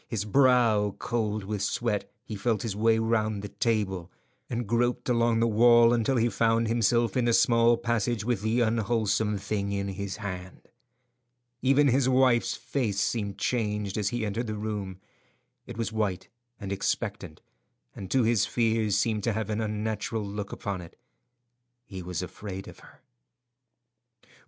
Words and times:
His 0.07 0.25
brow 0.25 0.95
cold 0.97 1.43
with 1.43 1.61
sweat, 1.61 2.09
he 2.23 2.35
felt 2.35 2.63
his 2.63 2.75
way 2.75 2.97
round 2.97 3.43
the 3.43 3.49
table, 3.49 4.11
and 4.49 4.65
groped 4.67 5.07
along 5.09 5.39
the 5.41 5.47
wall 5.47 5.93
until 5.93 6.15
he 6.17 6.27
found 6.27 6.67
himself 6.67 7.15
in 7.15 7.25
the 7.25 7.33
small 7.33 7.77
passage 7.77 8.25
with 8.25 8.41
the 8.41 8.61
unwholesome 8.61 9.37
thing 9.37 9.71
in 9.71 9.89
his 9.89 10.17
hand. 10.17 10.63
Even 11.61 11.89
his 11.89 12.09
wife's 12.09 12.55
face 12.55 12.99
seemed 12.99 13.37
changed 13.37 13.95
as 13.95 14.09
he 14.09 14.25
entered 14.25 14.47
the 14.47 14.55
room. 14.57 14.99
It 15.67 15.77
was 15.77 15.93
white 15.93 16.29
and 16.59 16.71
expectant, 16.71 17.39
and 17.95 18.09
to 18.09 18.23
his 18.23 18.47
fears 18.47 18.97
seemed 18.97 19.23
to 19.25 19.33
have 19.33 19.51
an 19.51 19.61
unnatural 19.61 20.25
look 20.25 20.51
upon 20.51 20.81
it. 20.81 20.95
He 21.85 22.01
was 22.01 22.23
afraid 22.23 22.67
of 22.67 22.79
her. 22.79 23.01